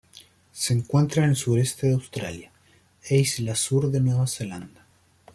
Se 0.51 0.73
encuentra 0.73 1.23
en 1.23 1.29
el 1.29 1.35
sureste 1.35 1.85
de 1.85 1.93
Australia 1.93 2.51
e 3.03 3.19
Isla 3.19 3.53
Sur 3.53 3.91
de 3.91 3.99
Nueva 3.99 4.25
Zelanda. 4.25 4.83